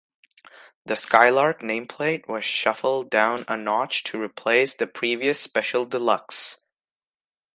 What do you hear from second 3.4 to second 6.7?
a notch to replace the previous Special Deluxe.